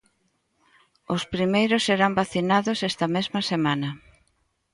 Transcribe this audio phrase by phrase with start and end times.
[1.15, 3.89] Os primeiros serán vacinados esta mesma semana.